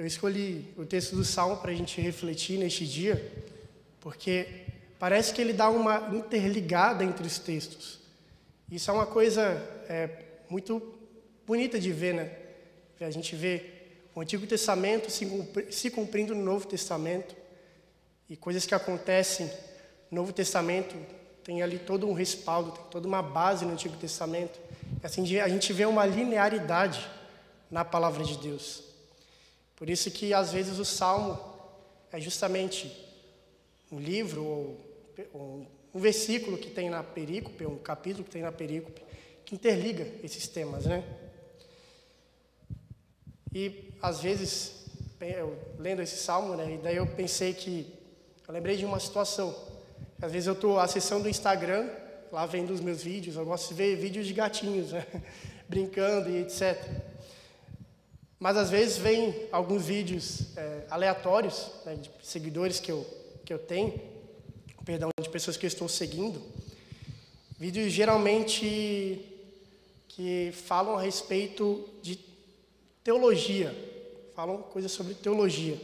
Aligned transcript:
eu 0.00 0.06
escolhi 0.06 0.64
o 0.78 0.86
texto 0.86 1.14
do 1.14 1.22
Salmo 1.22 1.58
para 1.58 1.72
a 1.72 1.74
gente 1.74 2.00
refletir 2.00 2.58
neste 2.58 2.86
dia, 2.86 3.22
porque 4.00 4.46
parece 4.98 5.34
que 5.34 5.42
ele 5.42 5.52
dá 5.52 5.68
uma 5.68 6.08
interligada 6.16 7.04
entre 7.04 7.26
os 7.26 7.38
textos. 7.38 8.00
Isso 8.72 8.90
é 8.90 8.94
uma 8.94 9.04
coisa 9.04 9.42
é, 9.90 10.08
muito 10.48 10.98
bonita 11.46 11.78
de 11.78 11.92
ver, 11.92 12.14
né? 12.14 12.32
A 12.98 13.10
gente 13.10 13.36
vê 13.36 13.62
o 14.14 14.22
Antigo 14.22 14.46
Testamento 14.46 15.10
se 15.10 15.90
cumprindo 15.90 16.34
no 16.34 16.42
Novo 16.42 16.66
Testamento 16.66 17.36
e 18.26 18.38
coisas 18.38 18.64
que 18.64 18.74
acontecem 18.74 19.50
no 20.10 20.22
Novo 20.22 20.32
Testamento 20.32 20.96
tem 21.44 21.60
ali 21.60 21.78
todo 21.78 22.08
um 22.08 22.14
respaldo, 22.14 22.72
tem 22.72 22.84
toda 22.90 23.06
uma 23.06 23.20
base 23.20 23.66
no 23.66 23.72
Antigo 23.72 23.98
Testamento. 23.98 24.58
Assim 25.02 25.38
a 25.40 25.48
gente 25.48 25.74
vê 25.74 25.84
uma 25.84 26.06
linearidade 26.06 27.06
na 27.70 27.84
palavra 27.84 28.24
de 28.24 28.38
Deus. 28.38 28.88
Por 29.80 29.88
isso 29.88 30.10
que 30.10 30.34
às 30.34 30.52
vezes 30.52 30.78
o 30.78 30.84
Salmo 30.84 31.40
é 32.12 32.20
justamente 32.20 32.94
um 33.90 33.98
livro 33.98 34.44
ou 35.32 35.66
um 35.94 35.98
versículo 35.98 36.58
que 36.58 36.68
tem 36.68 36.90
na 36.90 37.02
perícope, 37.02 37.64
um 37.64 37.78
capítulo 37.78 38.22
que 38.22 38.30
tem 38.30 38.42
na 38.42 38.52
perícope, 38.52 39.02
que 39.42 39.54
interliga 39.54 40.06
esses 40.22 40.46
temas, 40.46 40.84
né? 40.84 41.02
E 43.54 43.90
às 44.02 44.20
vezes, 44.20 44.84
eu, 45.18 45.56
lendo 45.78 46.02
esse 46.02 46.18
salmo, 46.18 46.56
né, 46.56 46.74
e 46.74 46.76
daí 46.76 46.96
eu 46.96 47.06
pensei 47.06 47.54
que, 47.54 47.90
eu 48.46 48.52
lembrei 48.52 48.76
de 48.76 48.84
uma 48.84 49.00
situação. 49.00 49.56
Às 50.20 50.30
vezes 50.30 50.46
eu 50.46 50.52
estou 50.52 50.78
acessando 50.78 51.24
o 51.24 51.28
Instagram, 51.30 51.88
lá 52.30 52.44
vendo 52.44 52.70
os 52.70 52.82
meus 52.82 53.02
vídeos, 53.02 53.36
eu 53.36 53.46
gosto 53.46 53.68
de 53.68 53.74
ver 53.74 53.96
vídeos 53.96 54.26
de 54.26 54.34
gatinhos, 54.34 54.92
né, 54.92 55.06
brincando 55.66 56.28
e 56.28 56.42
etc. 56.42 57.09
Mas 58.40 58.56
às 58.56 58.70
vezes 58.70 58.96
vem 58.96 59.46
alguns 59.52 59.84
vídeos 59.84 60.56
é, 60.56 60.86
aleatórios, 60.88 61.70
né, 61.84 61.94
de 61.96 62.10
seguidores 62.22 62.80
que 62.80 62.90
eu, 62.90 63.06
que 63.44 63.52
eu 63.52 63.58
tenho, 63.58 64.00
perdão, 64.82 65.10
de 65.20 65.28
pessoas 65.28 65.58
que 65.58 65.66
eu 65.66 65.68
estou 65.68 65.86
seguindo, 65.90 66.40
vídeos 67.58 67.92
geralmente 67.92 69.22
que 70.08 70.50
falam 70.52 70.96
a 70.96 71.02
respeito 71.02 71.86
de 72.00 72.18
teologia, 73.04 73.74
falam 74.34 74.62
coisas 74.62 74.90
sobre 74.90 75.12
teologia. 75.12 75.78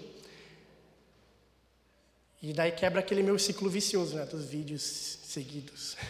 E 2.41 2.55
daí 2.55 2.73
quebra 2.73 3.01
aquele 3.01 3.23
meu 3.23 3.39
ciclo 3.39 3.69
vicioso, 3.69 4.17
né, 4.17 4.25
dos 4.25 4.47
vídeos 4.47 4.83
seguidos. 4.83 5.95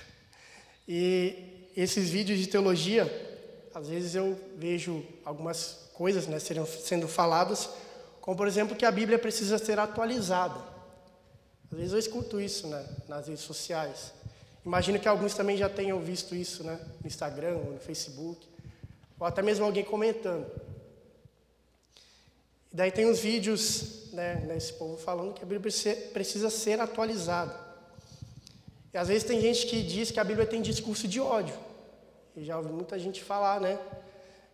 E 0.88 1.72
esses 1.76 2.10
vídeos 2.10 2.38
de 2.38 2.46
teologia, 2.46 3.04
às 3.76 3.88
vezes 3.88 4.14
eu 4.14 4.34
vejo 4.56 5.04
algumas 5.22 5.90
coisas 5.92 6.26
né, 6.26 6.38
sendo 6.38 7.06
faladas, 7.06 7.68
como 8.22 8.34
por 8.34 8.48
exemplo 8.48 8.74
que 8.74 8.86
a 8.86 8.90
Bíblia 8.90 9.18
precisa 9.18 9.58
ser 9.58 9.78
atualizada. 9.78 10.58
Às 11.70 11.76
vezes 11.76 11.92
eu 11.92 11.98
escuto 11.98 12.40
isso 12.40 12.68
né, 12.68 12.88
nas 13.06 13.28
redes 13.28 13.44
sociais. 13.44 14.14
Imagino 14.64 14.98
que 14.98 15.06
alguns 15.06 15.34
também 15.34 15.58
já 15.58 15.68
tenham 15.68 16.00
visto 16.00 16.34
isso 16.34 16.64
né, 16.64 16.80
no 17.02 17.06
Instagram 17.06 17.58
ou 17.58 17.72
no 17.74 17.78
Facebook, 17.78 18.48
ou 19.20 19.26
até 19.26 19.42
mesmo 19.42 19.66
alguém 19.66 19.84
comentando. 19.84 20.46
E 22.72 22.76
daí 22.76 22.90
tem 22.90 23.04
os 23.04 23.18
vídeos 23.18 24.10
né, 24.10 24.36
desse 24.36 24.72
povo 24.72 24.96
falando 24.96 25.34
que 25.34 25.42
a 25.42 25.46
Bíblia 25.46 25.70
precisa 26.14 26.48
ser 26.48 26.80
atualizada. 26.80 27.54
E 28.94 28.96
às 28.96 29.08
vezes 29.08 29.24
tem 29.24 29.38
gente 29.38 29.66
que 29.66 29.82
diz 29.82 30.10
que 30.10 30.18
a 30.18 30.24
Bíblia 30.24 30.46
tem 30.46 30.62
discurso 30.62 31.06
de 31.06 31.20
ódio. 31.20 31.65
E 32.36 32.44
já 32.44 32.58
ouvi 32.58 32.70
muita 32.70 32.98
gente 32.98 33.24
falar, 33.24 33.60
né? 33.60 33.78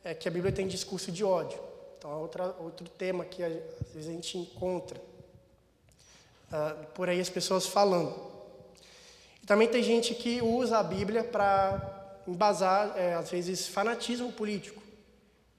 É 0.05 0.15
que 0.15 0.29
a 0.29 0.31
Bíblia 0.31 0.53
tem 0.53 0.69
discurso 0.69 1.11
de 1.11 1.25
ódio. 1.25 1.59
Então 1.99 2.11
é 2.13 2.17
outra, 2.17 2.55
outro 2.61 2.89
tema 2.89 3.25
que 3.25 3.43
às 3.43 3.53
vezes 3.93 4.09
a 4.09 4.13
gente 4.13 4.39
encontra 4.39 5.01
uh, 6.51 6.87
por 6.95 7.09
aí 7.09 7.21
as 7.21 7.29
pessoas 7.29 7.67
falando. 7.67 8.15
E 9.43 9.47
também 9.47 9.69
tem 9.69 9.83
gente 9.83 10.15
que 10.15 10.41
usa 10.41 10.79
a 10.79 10.83
Bíblia 10.83 11.25
para 11.25 12.21
embasar, 12.27 12.95
é, 12.97 13.15
às 13.15 13.31
vezes, 13.31 13.67
fanatismo 13.67 14.31
político. 14.31 14.81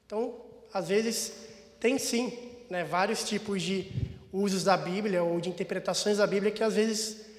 Então, 0.06 0.36
às 0.74 0.88
vezes, 0.88 1.34
tem 1.80 1.98
sim 1.98 2.52
né, 2.70 2.84
vários 2.84 3.24
tipos 3.24 3.62
de 3.62 3.92
usos 4.32 4.64
da 4.64 4.78
Bíblia 4.78 5.24
ou 5.24 5.40
de 5.42 5.50
interpretações 5.50 6.18
da 6.18 6.26
Bíblia 6.26 6.52
que 6.52 6.64
às 6.64 6.76
vezes 6.76 7.33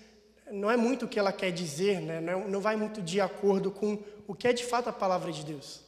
não 0.51 0.71
é 0.71 0.77
muito 0.77 1.05
o 1.05 1.09
que 1.09 1.19
ela 1.19 1.33
quer 1.33 1.51
dizer, 1.51 2.01
né, 2.01 2.21
não, 2.21 2.49
não 2.49 2.61
vai 2.61 2.77
muito 2.77 3.01
de 3.01 3.21
acordo 3.21 3.71
com 3.71 3.99
o 4.27 4.35
que 4.35 4.49
é 4.49 4.53
de 4.53 4.65
fato 4.65 4.89
a 4.89 4.93
palavra 4.93 5.33
de 5.33 5.45
Deus. 5.45 5.83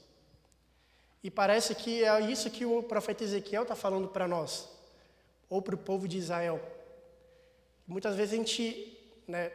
E 1.23 1.31
parece 1.31 1.75
que 1.75 2.05
é 2.05 2.21
isso 2.21 2.51
que 2.51 2.65
o 2.65 2.83
profeta 2.83 3.25
Ezequiel 3.25 3.63
está 3.63 3.75
falando 3.75 4.09
para 4.09 4.29
nós, 4.29 4.69
ou 5.49 5.61
para 5.61 5.75
o 5.75 5.79
povo 5.79 6.07
de 6.07 6.19
Israel. 6.19 6.61
Muitas 7.87 8.17
vezes 8.17 8.35
a 8.35 8.37
gente 8.37 8.97
né, 9.27 9.51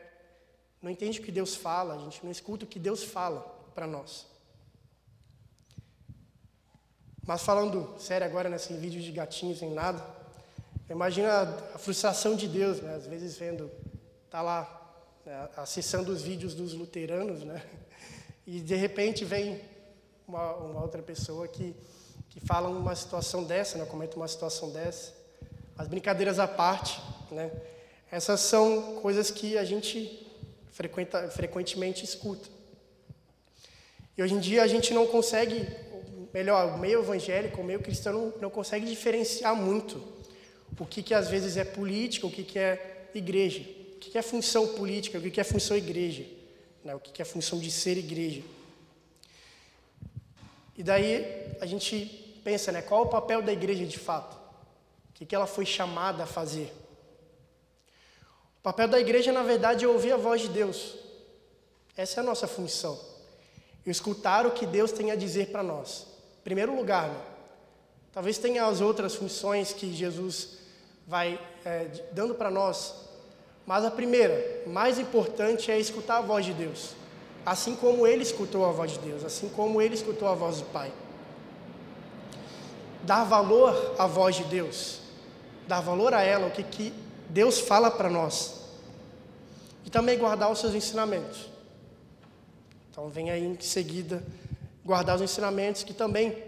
não 0.81 0.89
entende 0.89 1.19
o 1.19 1.23
que 1.23 1.31
Deus 1.31 1.55
fala, 1.55 1.95
a 1.95 1.97
gente 1.99 2.23
não 2.23 2.31
escuta 2.31 2.65
o 2.65 2.67
que 2.67 2.79
Deus 2.79 3.03
fala 3.03 3.39
para 3.73 3.87
nós. 3.87 4.27
Mas 7.25 7.43
falando 7.43 7.95
sério 7.99 8.25
agora, 8.25 8.49
nesse 8.49 8.73
vídeo 8.73 9.01
de 9.01 9.11
gatinhos 9.11 9.59
sem 9.59 9.71
nada, 9.71 10.03
imagina 10.89 11.43
a 11.73 11.77
frustração 11.77 12.35
de 12.35 12.47
Deus, 12.47 12.81
né? 12.81 12.95
Às 12.95 13.05
vezes 13.05 13.37
vendo, 13.37 13.71
tá 14.29 14.41
lá, 14.41 14.80
né? 14.80 14.80
Acessando 15.55 16.11
os 16.11 16.21
vídeos 16.21 16.53
dos 16.53 16.73
luteranos, 16.73 17.43
né? 17.43 17.63
E 18.45 18.59
de 18.59 18.75
repente 18.75 19.23
vem 19.23 19.61
uma, 20.27 20.55
uma 20.55 20.81
outra 20.81 21.01
pessoa 21.01 21.47
que, 21.47 21.75
que 22.29 22.39
fala 22.39 22.69
uma 22.69 22.95
situação 22.95 23.43
dessa, 23.43 23.77
né? 23.77 23.85
Comenta 23.85 24.17
uma 24.17 24.27
situação 24.27 24.71
dessa. 24.71 25.13
As 25.77 25.87
brincadeiras 25.87 26.39
à 26.39 26.47
parte, 26.47 27.01
né? 27.31 27.51
Essas 28.11 28.41
são 28.41 28.99
coisas 29.01 29.31
que 29.31 29.57
a 29.57 29.63
gente 29.63 30.27
frequenta, 30.71 31.29
frequentemente 31.29 32.03
escuta. 32.03 32.49
E 34.17 34.23
hoje 34.23 34.33
em 34.33 34.39
dia 34.39 34.63
a 34.63 34.67
gente 34.67 34.93
não 34.93 35.07
consegue 35.07 35.67
melhor, 36.33 36.75
o 36.75 36.77
meio 36.77 37.01
evangélico, 37.01 37.61
o 37.61 37.63
meio 37.63 37.79
cristão 37.81 38.13
não, 38.13 38.33
não 38.41 38.49
consegue 38.49 38.85
diferenciar 38.85 39.55
muito 39.55 40.01
o 40.79 40.85
que, 40.85 41.03
que 41.03 41.13
às 41.13 41.29
vezes 41.29 41.57
é 41.57 41.63
política, 41.63 42.25
o 42.25 42.31
que, 42.31 42.43
que 42.43 42.57
é 42.57 43.09
igreja, 43.13 43.63
que, 44.09 44.17
é 44.17 44.21
função 44.21 44.67
política, 44.75 45.17
o 45.17 45.21
que, 45.21 45.39
é 45.39 45.43
função 45.43 45.77
igreja, 45.77 46.25
né? 46.83 46.95
o 46.95 46.99
que, 46.99 47.21
é 47.21 47.25
função 47.25 47.59
de 47.59 47.69
ser 47.69 47.97
igreja. 47.97 48.41
E 50.77 50.83
daí 50.83 51.55
a 51.59 51.65
gente 51.65 52.41
pensa, 52.43 52.71
né, 52.71 52.81
qual 52.81 53.03
é 53.03 53.05
o 53.05 53.09
papel 53.09 53.41
da 53.41 53.53
igreja 53.53 53.85
de 53.85 53.99
fato? 53.99 54.35
O 55.09 55.13
que, 55.13 55.25
que 55.25 55.35
ela 55.35 55.45
foi 55.45 55.65
chamada 55.65 56.23
a 56.23 56.27
fazer? 56.27 56.73
O 58.59 58.63
papel 58.63 58.87
da 58.87 58.99
igreja, 58.99 59.31
na 59.31 59.43
verdade, 59.43 59.85
é 59.85 59.87
ouvir 59.87 60.11
a 60.11 60.17
voz 60.17 60.41
de 60.41 60.49
Deus. 60.49 60.95
Essa 61.95 62.19
é 62.19 62.23
a 62.23 62.25
nossa 62.25 62.47
função. 62.47 62.99
E 63.85 63.89
escutar 63.89 64.45
o 64.45 64.51
que 64.51 64.65
Deus 64.65 64.91
tem 64.91 65.11
a 65.11 65.15
dizer 65.15 65.47
para 65.47 65.61
nós 65.61 66.11
primeiro 66.43 66.75
lugar. 66.75 67.09
Né? 67.09 67.21
Talvez 68.11 68.37
tenha 68.37 68.65
as 68.65 68.81
outras 68.81 69.15
funções 69.15 69.73
que 69.73 69.93
Jesus 69.93 70.57
vai 71.07 71.39
é, 71.65 71.85
dando 72.11 72.35
para 72.35 72.49
nós, 72.49 72.93
mas 73.71 73.85
a 73.85 73.89
primeira, 73.89 74.63
mais 74.67 74.99
importante, 74.99 75.71
é 75.71 75.79
escutar 75.79 76.17
a 76.17 76.21
voz 76.21 76.45
de 76.45 76.53
Deus, 76.53 76.89
assim 77.45 77.73
como 77.73 78.05
ele 78.05 78.21
escutou 78.21 78.65
a 78.65 78.71
voz 78.73 78.91
de 78.91 78.99
Deus, 78.99 79.23
assim 79.23 79.47
como 79.47 79.81
ele 79.81 79.95
escutou 79.95 80.27
a 80.27 80.35
voz 80.35 80.57
do 80.57 80.65
Pai. 80.65 80.91
Dar 83.03 83.23
valor 83.23 83.95
à 83.97 84.05
voz 84.05 84.35
de 84.35 84.43
Deus, 84.43 84.99
dar 85.69 85.79
valor 85.79 86.13
a 86.13 86.21
ela, 86.21 86.47
o 86.47 86.51
que, 86.51 86.63
que 86.63 86.93
Deus 87.29 87.61
fala 87.61 87.89
para 87.89 88.09
nós, 88.09 88.59
e 89.85 89.89
também 89.89 90.19
guardar 90.19 90.51
os 90.51 90.59
seus 90.59 90.75
ensinamentos. 90.75 91.49
Então, 92.89 93.07
vem 93.07 93.31
aí 93.31 93.45
em 93.45 93.57
seguida 93.61 94.21
guardar 94.83 95.15
os 95.15 95.21
ensinamentos, 95.21 95.81
que 95.81 95.93
também 95.93 96.43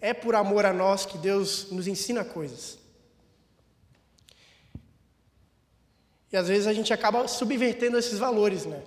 é 0.00 0.12
por 0.12 0.34
amor 0.34 0.66
a 0.66 0.72
nós 0.72 1.06
que 1.06 1.18
Deus 1.18 1.70
nos 1.70 1.86
ensina 1.86 2.24
coisas. 2.24 2.82
E 6.34 6.36
às 6.36 6.48
vezes 6.48 6.66
a 6.66 6.72
gente 6.72 6.92
acaba 6.92 7.28
subvertendo 7.28 7.96
esses 7.96 8.18
valores, 8.18 8.66
né? 8.66 8.82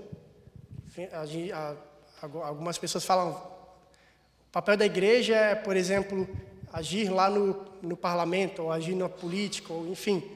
Algumas 2.44 2.78
pessoas 2.78 3.06
falam, 3.06 3.30
o 3.30 4.52
papel 4.52 4.76
da 4.76 4.86
igreja 4.86 5.34
é, 5.34 5.56
por 5.56 5.78
exemplo, 5.78 6.28
agir 6.74 7.10
lá 7.10 7.30
no, 7.30 7.66
no 7.82 7.96
parlamento, 7.96 8.64
ou 8.64 8.72
agir 8.74 8.96
na 8.96 9.08
política, 9.08 9.72
ou 9.72 9.88
enfim. 9.88 10.30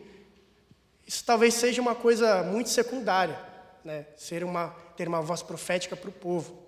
Isso 1.05 1.21
talvez 1.25 1.53
seja 1.53 1.81
uma 1.81 1.95
coisa 1.95 2.43
muito 2.43 2.69
secundária, 2.69 3.37
né? 3.83 4.05
Ser 4.15 4.45
uma, 4.45 4.69
ter 4.95 5.09
uma 5.09 5.21
voz 5.21 5.43
profética 5.43 5.97
para 5.97 6.09
o 6.09 6.13
povo. 6.13 6.63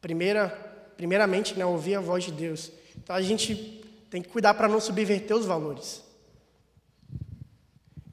Primeira, 0.00 0.48
primeiramente, 0.96 1.52
né, 1.54 1.66
ouvir 1.66 1.96
a 1.96 2.00
voz 2.00 2.24
de 2.24 2.32
Deus. 2.32 2.72
Então 2.96 3.14
a 3.14 3.20
gente 3.20 3.84
tem 4.08 4.22
que 4.22 4.30
cuidar 4.30 4.54
para 4.54 4.68
não 4.68 4.80
subverter 4.80 5.36
os 5.36 5.44
valores. 5.44 6.02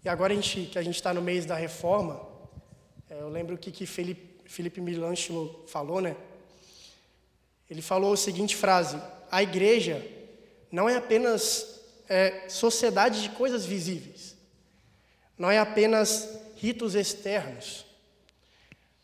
E 0.07 0.09
agora 0.09 0.31
a 0.31 0.36
gente, 0.38 0.68
que 0.68 0.80
a 0.80 0.81
gente 0.81 0.95
está 0.95 1.13
no 1.13 1.21
mês 1.21 1.45
da 1.45 1.54
reforma, 1.54 2.25
é, 3.09 3.19
eu 3.19 3.27
lembro 3.27 3.56
o 3.56 3.57
que, 3.57 3.74
que 3.74 3.86
Felipe, 3.86 4.50
Felipe 4.50 4.81
falou, 5.68 6.00
né? 6.00 6.15
Ele 7.69 7.81
falou 7.81 8.13
a 8.13 8.15
seguinte 8.15 8.56
frase: 8.56 8.98
a 9.30 9.44
igreja 9.44 10.01
não 10.71 10.88
é 10.88 10.95
apenas 10.95 11.81
é 12.07 12.48
sociedade 12.48 13.21
de 13.21 13.31
coisas 13.31 13.65
visíveis. 13.65 14.38
Não 15.38 15.51
é 15.51 15.59
apenas 15.59 16.39
ritos 16.56 16.95
externos, 16.95 17.86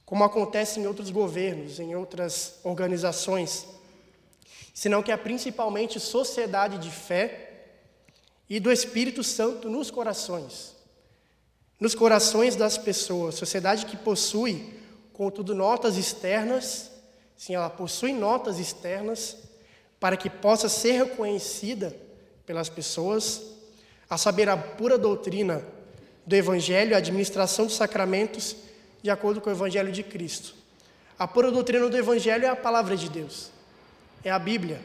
como 0.05 0.23
acontece 0.23 0.79
em 0.79 0.87
outros 0.87 1.09
governos, 1.09 1.81
em 1.81 1.93
outras 1.95 2.61
organizações, 2.63 3.67
senão 4.73 5.03
que 5.03 5.11
é 5.11 5.17
principalmente 5.17 5.99
sociedade 5.99 6.77
de 6.77 6.89
fé 6.89 7.65
e 8.49 8.57
do 8.57 8.71
Espírito 8.71 9.21
Santo 9.21 9.69
nos 9.69 9.91
corações. 9.91 10.81
Nos 11.79 11.95
corações 11.95 12.55
das 12.55 12.77
pessoas, 12.77 13.35
sociedade 13.35 13.85
que 13.85 13.97
possui, 13.97 14.73
contudo, 15.11 15.53
notas 15.53 15.97
externas, 15.97 16.91
sim, 17.35 17.55
ela 17.55 17.69
possui 17.69 18.13
notas 18.13 18.59
externas 18.59 19.37
para 19.99 20.17
que 20.17 20.29
possa 20.29 20.67
ser 20.67 20.93
reconhecida 20.93 21.95
pelas 22.45 22.69
pessoas, 22.69 23.41
a 24.09 24.17
saber, 24.17 24.49
a 24.49 24.57
pura 24.57 24.97
doutrina 24.97 25.63
do 26.25 26.35
Evangelho, 26.35 26.93
a 26.93 26.97
administração 26.97 27.65
dos 27.65 27.75
sacramentos, 27.75 28.55
de 29.01 29.09
acordo 29.09 29.41
com 29.41 29.49
o 29.49 29.53
Evangelho 29.53 29.91
de 29.91 30.03
Cristo. 30.03 30.55
A 31.17 31.27
pura 31.27 31.51
doutrina 31.51 31.89
do 31.89 31.97
Evangelho 31.97 32.45
é 32.45 32.49
a 32.49 32.55
palavra 32.55 32.95
de 32.95 33.09
Deus, 33.09 33.49
é 34.23 34.31
a 34.31 34.39
Bíblia. 34.39 34.81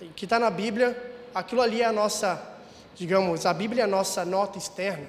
O 0.00 0.12
que 0.14 0.24
está 0.24 0.38
na 0.38 0.50
Bíblia, 0.50 0.96
aquilo 1.34 1.60
ali 1.60 1.82
é 1.82 1.84
a 1.84 1.92
nossa, 1.92 2.42
digamos, 2.94 3.44
a 3.44 3.52
Bíblia 3.52 3.82
é 3.82 3.84
a 3.84 3.88
nossa 3.88 4.24
nota 4.24 4.58
externa, 4.58 5.06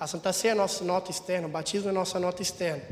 a 0.00 0.06
Santa 0.06 0.32
Ceia 0.32 0.52
é 0.52 0.54
a 0.54 0.56
nossa 0.56 0.82
nota 0.82 1.10
externa, 1.10 1.46
o 1.46 1.50
batismo 1.50 1.88
é 1.88 1.90
a 1.90 1.94
nossa 1.94 2.18
nota 2.18 2.40
externa. 2.40 2.82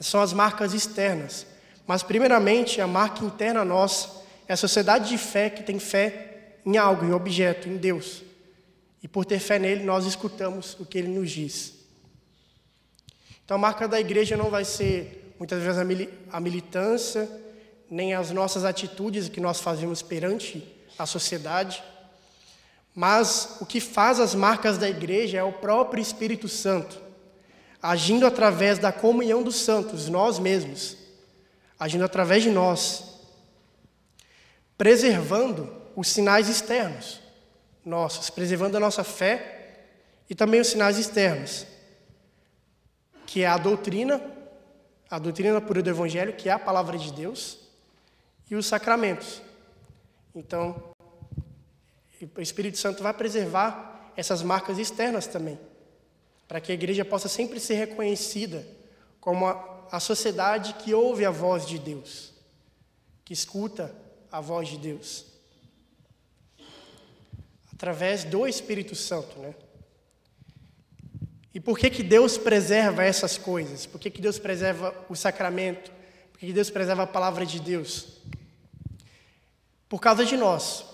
São 0.00 0.20
as 0.20 0.32
marcas 0.32 0.72
externas. 0.72 1.44
Mas, 1.88 2.04
primeiramente, 2.04 2.80
a 2.80 2.86
marca 2.86 3.24
interna 3.24 3.64
nossa 3.64 4.22
é 4.46 4.52
a 4.52 4.56
sociedade 4.56 5.08
de 5.08 5.18
fé 5.18 5.50
que 5.50 5.64
tem 5.64 5.80
fé 5.80 6.58
em 6.64 6.76
algo, 6.76 7.04
em 7.04 7.12
objeto, 7.12 7.68
em 7.68 7.76
Deus. 7.76 8.22
E 9.02 9.08
por 9.08 9.24
ter 9.24 9.40
fé 9.40 9.58
nele, 9.58 9.82
nós 9.82 10.06
escutamos 10.06 10.76
o 10.78 10.86
que 10.86 10.98
ele 10.98 11.08
nos 11.08 11.32
diz. 11.32 11.74
Então, 13.44 13.56
a 13.56 13.58
marca 13.58 13.88
da 13.88 13.98
igreja 13.98 14.36
não 14.36 14.50
vai 14.50 14.64
ser, 14.64 15.34
muitas 15.36 15.60
vezes, 15.60 15.80
a 16.30 16.40
militância, 16.40 17.28
nem 17.90 18.14
as 18.14 18.30
nossas 18.30 18.64
atitudes 18.64 19.28
que 19.28 19.40
nós 19.40 19.58
fazemos 19.60 20.00
perante 20.00 20.62
a 20.96 21.06
sociedade, 21.06 21.82
mas 22.94 23.56
o 23.60 23.66
que 23.66 23.80
faz 23.80 24.18
as 24.20 24.34
marcas 24.34 24.78
da 24.78 24.88
igreja 24.88 25.38
é 25.38 25.42
o 25.42 25.52
próprio 25.52 26.00
Espírito 26.00 26.48
Santo, 26.48 27.00
agindo 27.80 28.26
através 28.26 28.78
da 28.78 28.92
comunhão 28.92 29.42
dos 29.42 29.56
santos, 29.56 30.08
nós 30.08 30.38
mesmos, 30.38 30.96
agindo 31.78 32.04
através 32.04 32.42
de 32.42 32.50
nós, 32.50 33.04
preservando 34.76 35.72
os 35.94 36.08
sinais 36.08 36.48
externos 36.48 37.20
nossos, 37.88 38.28
preservando 38.30 38.76
a 38.76 38.80
nossa 38.80 39.02
fé 39.02 39.86
e 40.28 40.34
também 40.34 40.60
os 40.60 40.68
sinais 40.68 40.98
externos, 40.98 41.66
que 43.26 43.42
é 43.42 43.46
a 43.46 43.56
doutrina, 43.56 44.20
a 45.10 45.18
doutrina 45.18 45.60
pura 45.60 45.82
do 45.82 45.90
Evangelho, 45.90 46.34
que 46.34 46.48
é 46.48 46.52
a 46.52 46.58
palavra 46.58 46.98
de 46.98 47.12
Deus, 47.12 47.58
e 48.50 48.54
os 48.54 48.66
sacramentos. 48.66 49.40
Então, 50.34 50.87
o 52.24 52.40
Espírito 52.40 52.78
Santo 52.78 53.02
vai 53.02 53.14
preservar 53.14 54.12
essas 54.16 54.42
marcas 54.42 54.78
externas 54.78 55.26
também, 55.26 55.58
para 56.46 56.60
que 56.60 56.72
a 56.72 56.74
igreja 56.74 57.04
possa 57.04 57.28
sempre 57.28 57.60
ser 57.60 57.74
reconhecida 57.74 58.66
como 59.20 59.46
a, 59.46 59.86
a 59.92 60.00
sociedade 60.00 60.74
que 60.74 60.92
ouve 60.94 61.24
a 61.24 61.30
voz 61.30 61.66
de 61.66 61.78
Deus, 61.78 62.32
que 63.24 63.32
escuta 63.32 63.94
a 64.30 64.40
voz 64.40 64.68
de 64.68 64.78
Deus. 64.78 65.26
Através 67.72 68.24
do 68.24 68.46
Espírito 68.46 68.96
Santo, 68.96 69.38
né? 69.38 69.54
E 71.54 71.60
por 71.60 71.78
que, 71.78 71.90
que 71.90 72.02
Deus 72.02 72.36
preserva 72.36 73.04
essas 73.04 73.38
coisas? 73.38 73.86
Por 73.86 74.00
que, 74.00 74.10
que 74.10 74.20
Deus 74.20 74.38
preserva 74.38 74.94
o 75.08 75.16
sacramento? 75.16 75.90
Por 76.32 76.38
que, 76.38 76.46
que 76.46 76.52
Deus 76.52 76.70
preserva 76.70 77.04
a 77.04 77.06
palavra 77.06 77.46
de 77.46 77.58
Deus? 77.60 78.18
Por 79.88 80.00
causa 80.00 80.24
de 80.24 80.36
nós. 80.36 80.84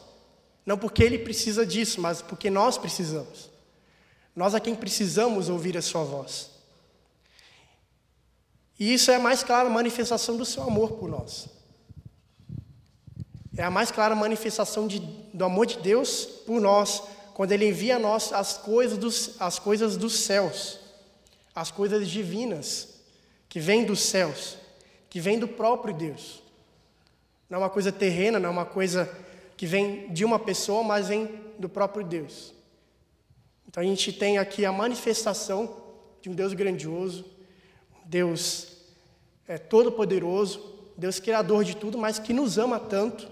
Não 0.65 0.79
porque 0.79 1.03
Ele 1.03 1.19
precisa 1.19 1.67
disso, 1.67 2.01
mas 2.01 2.23
porque 2.23 2.49
nós 2.51 2.79
precisamos. 2.79 3.51
Nós 4.35 4.55
é 4.55 4.61
quem 4.61 4.75
precisamos 4.75 5.49
ouvir 5.49 5.77
a 5.77 5.83
Sua 5.83 6.05
voz. 6.05 6.51
E 8.79 8.93
isso 8.93 9.11
é 9.11 9.17
a 9.17 9.21
mais 9.21 9.43
clara 9.43 9.69
manifestação 9.69 10.37
do 10.37 10.45
Seu 10.45 10.63
amor 10.63 10.93
por 10.93 11.09
nós. 11.09 11.49
É 13.57 13.63
a 13.63 13.71
mais 13.71 13.91
clara 13.91 14.15
manifestação 14.15 14.89
de, 14.89 14.99
do 14.99 15.45
amor 15.45 15.67
de 15.67 15.79
Deus 15.79 16.25
por 16.25 16.61
nós, 16.61 17.03
quando 17.35 17.53
Ele 17.53 17.69
envia 17.69 17.97
a 17.97 17.99
nós 17.99 18.33
as 18.33 18.57
coisas, 18.59 18.99
dos, 18.99 19.41
as 19.41 19.59
coisas 19.59 19.97
dos 19.97 20.21
céus, 20.21 20.81
as 21.55 21.71
coisas 21.71 22.09
divinas, 22.09 22.89
que 23.49 23.61
vêm 23.61 23.85
dos 23.85 24.01
céus, 24.01 24.57
que 25.09 25.21
vêm 25.21 25.39
do 25.39 25.47
próprio 25.47 25.95
Deus. 25.95 26.43
Não 27.49 27.59
é 27.59 27.63
uma 27.63 27.71
coisa 27.71 27.93
terrena, 27.93 28.41
não 28.41 28.49
é 28.49 28.53
uma 28.53 28.67
coisa 28.67 29.09
que 29.57 29.67
vem 29.67 30.13
de 30.13 30.25
uma 30.25 30.39
pessoa, 30.39 30.83
mas 30.83 31.09
vem 31.09 31.41
do 31.59 31.69
próprio 31.69 32.05
Deus. 32.05 32.53
Então 33.69 33.83
a 33.83 33.87
gente 33.87 34.13
tem 34.13 34.39
aqui 34.39 34.65
a 34.65 34.73
manifestação 34.73 35.77
de 36.21 36.31
um 36.31 36.35
Deus 36.35 36.53
grandioso, 36.53 37.25
Deus 38.05 38.69
é, 39.47 39.59
todo-poderoso, 39.59 40.75
Deus 40.97 41.19
criador 41.19 41.65
de 41.65 41.77
tudo, 41.77 41.99
mas 41.99 42.19
que 42.19 42.33
nos 42.33 42.57
ama 42.59 42.79
tanto 42.79 43.29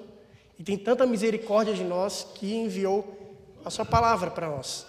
e 0.58 0.64
tem 0.64 0.76
tanta 0.76 1.06
misericórdia 1.06 1.74
de 1.74 1.84
nós 1.84 2.26
que 2.34 2.54
enviou 2.54 3.36
a 3.64 3.70
sua 3.70 3.84
palavra 3.84 4.30
para 4.30 4.48
nós. 4.48 4.86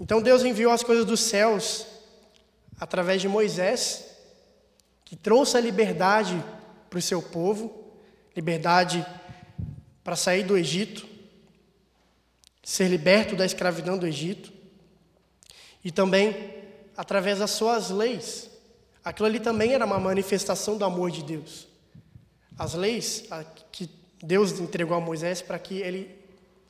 Então 0.00 0.22
Deus 0.22 0.44
enviou 0.44 0.72
as 0.72 0.82
coisas 0.82 1.04
dos 1.04 1.20
céus 1.20 1.86
através 2.78 3.20
de 3.20 3.28
Moisés, 3.28 4.04
que 5.04 5.16
trouxe 5.16 5.56
a 5.56 5.60
liberdade 5.60 6.42
para 6.88 6.98
o 6.98 7.02
seu 7.02 7.20
povo, 7.20 7.77
liberdade 8.38 9.04
para 10.04 10.14
sair 10.14 10.44
do 10.44 10.56
Egito, 10.56 11.04
ser 12.62 12.86
liberto 12.86 13.34
da 13.34 13.44
escravidão 13.44 13.98
do 13.98 14.06
Egito, 14.06 14.52
e 15.84 15.90
também 15.90 16.54
através 16.96 17.40
das 17.40 17.50
suas 17.50 17.90
leis. 17.90 18.48
Aquilo 19.04 19.26
ali 19.26 19.40
também 19.40 19.72
era 19.72 19.84
uma 19.84 19.98
manifestação 19.98 20.78
do 20.78 20.84
amor 20.84 21.10
de 21.10 21.24
Deus. 21.24 21.66
As 22.56 22.74
leis 22.74 23.24
que 23.72 23.90
Deus 24.22 24.60
entregou 24.60 24.96
a 24.96 25.00
Moisés 25.00 25.42
para 25.42 25.58
que 25.58 25.78
ele 25.78 26.16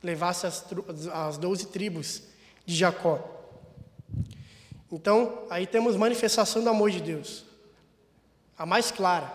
levasse 0.02 0.46
as, 0.46 0.64
as 1.12 1.36
doze 1.36 1.66
tribos 1.66 2.22
de 2.64 2.74
Jacó. 2.74 3.22
Então, 4.90 5.44
aí 5.50 5.66
temos 5.66 5.96
manifestação 5.96 6.64
do 6.64 6.70
amor 6.70 6.90
de 6.90 7.02
Deus 7.02 7.44
a 8.56 8.64
mais 8.64 8.90
clara, 8.90 9.32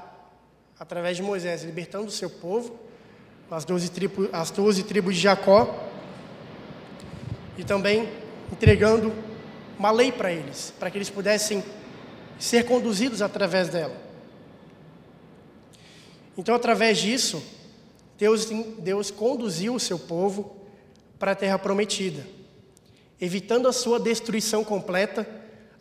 através 0.83 1.15
de 1.15 1.23
Moisés, 1.23 1.63
libertando 1.63 2.07
o 2.07 2.11
seu 2.11 2.29
povo, 2.29 2.77
as 3.49 3.63
doze 3.63 3.89
tribos, 3.89 4.27
as 4.33 4.51
12 4.51 4.83
tribos 4.83 5.15
de 5.15 5.21
Jacó, 5.21 5.89
e 7.57 7.63
também 7.63 8.09
entregando 8.51 9.13
uma 9.79 9.91
lei 9.91 10.11
para 10.11 10.29
eles, 10.33 10.73
para 10.77 10.91
que 10.91 10.97
eles 10.97 11.09
pudessem 11.09 11.63
ser 12.37 12.65
conduzidos 12.65 13.21
através 13.21 13.69
dela. 13.69 13.95
Então, 16.37 16.53
através 16.53 16.97
disso, 16.97 17.41
Deus, 18.17 18.49
Deus 18.79 19.09
conduziu 19.09 19.75
o 19.75 19.79
seu 19.79 19.97
povo 19.97 20.53
para 21.17 21.31
a 21.31 21.35
terra 21.35 21.57
prometida, 21.57 22.27
evitando 23.21 23.69
a 23.69 23.73
sua 23.73 24.01
destruição 24.01 24.65
completa 24.65 25.25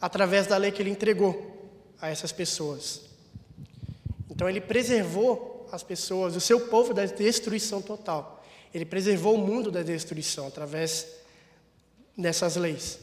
através 0.00 0.46
da 0.46 0.56
lei 0.56 0.70
que 0.70 0.80
ele 0.80 0.90
entregou 0.90 1.68
a 2.00 2.08
essas 2.08 2.30
pessoas. 2.30 3.11
Então 4.32 4.48
ele 4.48 4.62
preservou 4.62 5.68
as 5.70 5.82
pessoas, 5.82 6.34
o 6.34 6.40
seu 6.40 6.58
povo 6.68 6.94
da 6.94 7.04
destruição 7.04 7.82
total. 7.82 8.42
Ele 8.72 8.86
preservou 8.86 9.34
o 9.34 9.38
mundo 9.38 9.70
da 9.70 9.82
destruição 9.82 10.46
através 10.46 11.06
dessas 12.16 12.56
leis. 12.56 12.98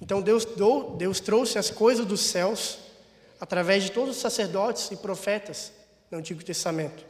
Então 0.00 0.22
Deus, 0.22 0.46
Deus 0.96 1.20
trouxe 1.20 1.58
as 1.58 1.68
coisas 1.68 2.06
dos 2.06 2.22
céus 2.22 2.78
através 3.38 3.82
de 3.84 3.90
todos 3.90 4.16
os 4.16 4.22
sacerdotes 4.22 4.90
e 4.90 4.96
profetas 4.96 5.70
no 6.10 6.16
Antigo 6.16 6.42
Testamento. 6.42 7.04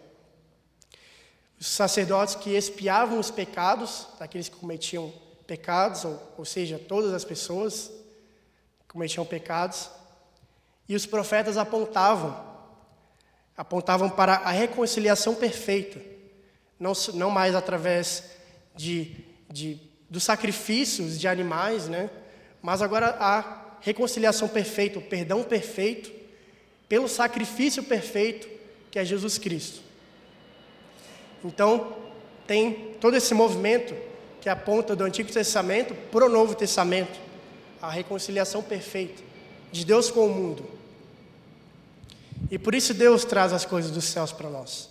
Os 1.60 1.68
sacerdotes 1.68 2.34
que 2.34 2.50
expiavam 2.50 3.20
os 3.20 3.30
pecados 3.30 4.08
daqueles 4.18 4.48
que 4.48 4.56
cometiam 4.56 5.12
pecados, 5.46 6.04
ou, 6.04 6.20
ou 6.38 6.44
seja, 6.44 6.76
todas 6.76 7.14
as 7.14 7.24
pessoas 7.24 7.88
cometiam 8.88 9.24
pecados, 9.24 9.90
e 10.88 10.96
os 10.96 11.06
profetas 11.06 11.56
apontavam 11.56 12.49
apontavam 13.60 14.08
para 14.08 14.36
a 14.36 14.50
reconciliação 14.50 15.34
perfeita, 15.34 16.00
não, 16.78 16.94
não 17.12 17.30
mais 17.30 17.54
através 17.54 18.24
de, 18.74 19.14
de, 19.50 19.78
dos 20.08 20.22
sacrifícios 20.24 21.20
de 21.20 21.28
animais, 21.28 21.86
né? 21.86 22.08
mas 22.62 22.80
agora 22.80 23.18
a 23.20 23.76
reconciliação 23.82 24.48
perfeita, 24.48 24.98
o 24.98 25.02
perdão 25.02 25.42
perfeito, 25.42 26.10
pelo 26.88 27.06
sacrifício 27.06 27.82
perfeito 27.82 28.48
que 28.90 28.98
é 28.98 29.04
Jesus 29.04 29.36
Cristo. 29.36 29.82
Então, 31.44 31.94
tem 32.46 32.94
todo 32.98 33.14
esse 33.14 33.34
movimento 33.34 33.94
que 34.40 34.48
aponta 34.48 34.96
do 34.96 35.04
Antigo 35.04 35.30
Testamento 35.30 35.94
para 36.10 36.24
o 36.24 36.30
Novo 36.30 36.54
Testamento, 36.54 37.20
a 37.82 37.90
reconciliação 37.90 38.62
perfeita 38.62 39.22
de 39.70 39.84
Deus 39.84 40.10
com 40.10 40.24
o 40.24 40.30
mundo. 40.30 40.79
E 42.48 42.58
por 42.58 42.74
isso 42.74 42.94
Deus 42.94 43.24
traz 43.24 43.52
as 43.52 43.64
coisas 43.64 43.90
dos 43.90 44.04
céus 44.04 44.32
para 44.32 44.48
nós. 44.48 44.88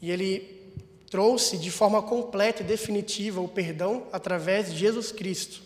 E 0.00 0.10
Ele 0.10 0.56
trouxe 1.10 1.56
de 1.56 1.70
forma 1.70 2.02
completa 2.02 2.62
e 2.62 2.66
definitiva 2.66 3.40
o 3.40 3.48
perdão 3.48 4.06
através 4.12 4.70
de 4.70 4.78
Jesus 4.78 5.12
Cristo, 5.12 5.62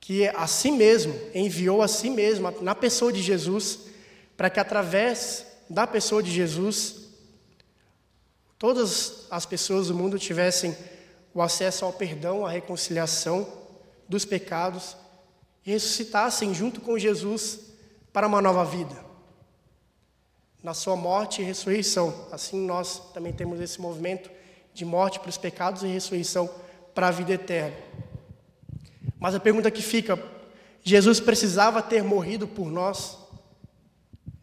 que 0.00 0.26
a 0.28 0.46
si 0.46 0.72
mesmo 0.72 1.14
enviou 1.34 1.82
a 1.82 1.88
si 1.88 2.10
mesmo, 2.10 2.50
na 2.60 2.74
pessoa 2.74 3.12
de 3.12 3.22
Jesus, 3.22 3.80
para 4.36 4.50
que 4.50 4.58
através 4.58 5.46
da 5.68 5.86
pessoa 5.86 6.22
de 6.22 6.30
Jesus, 6.30 7.08
todas 8.58 9.26
as 9.30 9.46
pessoas 9.46 9.88
do 9.88 9.94
mundo 9.94 10.18
tivessem 10.18 10.76
o 11.32 11.40
acesso 11.40 11.84
ao 11.84 11.92
perdão, 11.92 12.44
à 12.44 12.50
reconciliação 12.50 13.46
dos 14.08 14.24
pecados 14.24 14.96
ressuscitassem 15.70 16.52
junto 16.52 16.80
com 16.80 16.98
Jesus 16.98 17.60
para 18.12 18.26
uma 18.26 18.42
nova 18.42 18.64
vida 18.64 19.10
na 20.62 20.74
sua 20.74 20.96
morte 20.96 21.40
e 21.40 21.44
ressurreição. 21.44 22.28
Assim 22.30 22.66
nós 22.66 23.12
também 23.12 23.32
temos 23.32 23.60
esse 23.60 23.80
movimento 23.80 24.30
de 24.72 24.84
morte 24.84 25.18
para 25.18 25.30
os 25.30 25.38
pecados 25.38 25.82
e 25.82 25.86
ressurreição 25.86 26.48
para 26.94 27.08
a 27.08 27.10
vida 27.10 27.32
eterna. 27.32 27.76
Mas 29.18 29.34
a 29.34 29.40
pergunta 29.40 29.70
que 29.70 29.82
fica: 29.82 30.22
Jesus 30.82 31.20
precisava 31.20 31.82
ter 31.82 32.02
morrido 32.02 32.46
por 32.46 32.70
nós? 32.70 33.18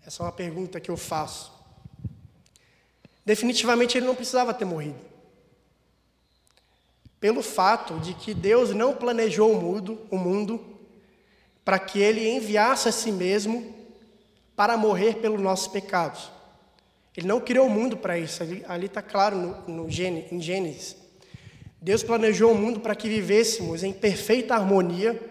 Essa 0.05 0.24
é 0.24 0.25
uma 0.25 0.31
pergunta 0.31 0.79
que 0.79 0.89
eu 0.89 0.98
faço. 0.98 1.51
Definitivamente 3.25 3.98
ele 3.98 4.05
não 4.05 4.15
precisava 4.15 4.53
ter 4.53 4.65
morrido. 4.65 5.05
Pelo 7.19 7.41
fato 7.41 8.00
de 8.00 8.13
que 8.13 8.34
Deus 8.34 8.74
não 8.74 8.96
planejou 8.96 9.51
o 9.51 9.62
mundo, 9.62 10.00
o 10.10 10.17
mundo 10.17 10.76
para 11.68 11.80
que 11.80 12.00
ele 12.00 12.30
enviasse 12.30 12.88
a 12.88 12.94
si 12.94 13.12
mesmo 13.12 13.76
para 14.56 14.78
morrer 14.78 15.16
pelos 15.16 15.42
nossos 15.42 15.68
pecados. 15.68 16.32
Ele 17.14 17.28
não 17.28 17.42
criou 17.42 17.68
o 17.68 17.70
mundo 17.70 17.98
para 17.98 18.18
isso, 18.18 18.42
ali 18.70 18.86
está 18.86 19.02
claro 19.02 19.36
no, 19.36 19.84
no, 19.84 19.90
em 19.90 20.40
Gênesis. 20.40 20.96
Deus 21.82 22.04
planejou 22.04 22.54
o 22.54 22.56
mundo 22.56 22.80
para 22.80 22.96
que 22.96 23.10
vivêssemos 23.10 23.84
em 23.84 23.92
perfeita 23.92 24.56
harmonia 24.56 25.22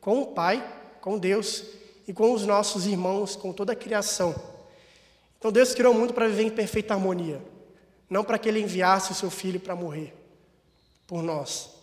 com 0.00 0.22
o 0.22 0.26
Pai, 0.26 0.60
com 1.00 1.16
Deus 1.16 1.62
e 2.08 2.12
com 2.12 2.32
os 2.32 2.44
nossos 2.44 2.84
irmãos, 2.84 3.36
com 3.36 3.52
toda 3.52 3.72
a 3.72 3.76
criação. 3.76 4.34
Então 5.38 5.52
Deus 5.52 5.72
criou 5.72 5.94
o 5.94 5.96
mundo 5.96 6.12
para 6.12 6.26
viver 6.26 6.42
em 6.42 6.50
perfeita 6.50 6.94
harmonia, 6.94 7.40
não 8.10 8.24
para 8.24 8.38
que 8.38 8.48
Ele 8.48 8.58
enviasse 8.58 9.12
o 9.12 9.14
seu 9.14 9.30
Filho 9.30 9.60
para 9.60 9.76
morrer 9.76 10.12
por 11.06 11.22
nós. 11.22 11.75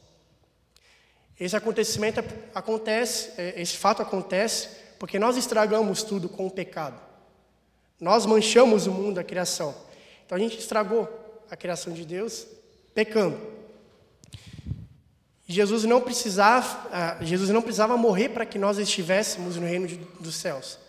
Esse 1.40 1.56
acontecimento 1.56 2.24
acontece, 2.54 3.32
é, 3.38 3.62
esse 3.62 3.78
fato 3.78 4.02
acontece 4.02 4.70
porque 5.00 5.20
nós 5.20 5.36
estragamos 5.36 6.04
tudo 6.04 6.30
com 6.30 6.48
o 6.48 6.52
pecado. 6.52 7.00
Nós 8.00 8.25
manchamos 8.25 8.88
o 8.88 8.92
mundo, 8.92 9.20
a 9.20 9.24
criação. 9.24 9.75
Então 10.25 10.38
a 10.38 10.40
gente 10.40 10.58
estragou 10.58 11.08
a 11.50 11.56
criação 11.56 11.94
de 11.94 12.06
Deus 12.06 12.48
pecando. 12.94 13.40
Jesus 15.46 15.84
não 15.84 16.02
precisava, 16.02 16.90
ah, 16.92 17.18
Jesus 17.22 17.50
não 17.50 17.62
precisava 17.62 17.98
morrer 17.98 18.30
para 18.30 18.46
que 18.46 18.58
nós 18.58 18.78
estivéssemos 18.78 19.58
no 19.58 19.66
reino 19.66 19.88
dos 20.20 20.36
céus. 20.36 20.80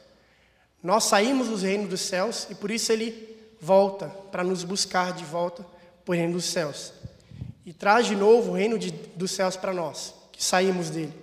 Nós 0.82 1.04
saímos 1.04 1.48
do 1.48 1.56
reino 1.56 1.88
dos 1.88 2.00
céus 2.00 2.46
e 2.50 2.54
por 2.54 2.70
isso 2.70 2.92
ele 2.92 3.36
volta 3.60 4.08
para 4.30 4.44
nos 4.44 4.62
buscar 4.62 5.12
de 5.12 5.24
volta 5.24 5.64
para 6.04 6.12
o 6.12 6.16
reino 6.16 6.34
dos 6.34 6.44
céus. 6.44 6.92
E 7.66 7.72
traz 7.72 8.06
de 8.06 8.14
novo 8.14 8.50
o 8.50 8.54
reino 8.54 8.78
de, 8.78 8.90
dos 8.90 9.30
céus 9.30 9.56
para 9.56 9.72
nós, 9.72 10.14
que 10.34 10.42
saímos 10.42 10.90
dele. 10.90 11.14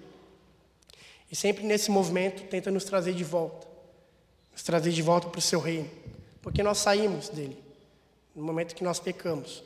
E 1.30 1.36
sempre 1.36 1.64
nesse 1.64 1.92
movimento 1.92 2.48
tenta 2.50 2.72
nos 2.72 2.84
trazer 2.84 3.14
de 3.14 3.24
volta, 3.24 3.68
nos 4.52 4.64
trazer 4.64 4.92
de 4.92 5.02
volta 5.02 5.28
para 5.28 5.40
o 5.40 5.42
seu 5.42 5.60
reino, 5.60 5.90
porque 6.42 6.64
nós 6.64 6.78
saímos 6.78 7.30
dele 7.30 7.58
no 8.36 8.44
momento 8.44 8.74
que 8.74 8.84
nós 8.84 9.00
pecamos. 9.00 9.64